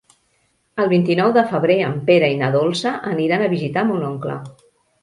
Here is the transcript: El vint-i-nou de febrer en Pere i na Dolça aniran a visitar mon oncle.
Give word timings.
El 0.83 0.89
vint-i-nou 0.93 1.35
de 1.35 1.43
febrer 1.53 1.77
en 1.91 2.01
Pere 2.09 2.33
i 2.37 2.41
na 2.41 2.51
Dolça 2.59 2.95
aniran 3.13 3.47
a 3.47 3.53
visitar 3.57 3.87
mon 3.93 4.11
oncle. 4.15 4.43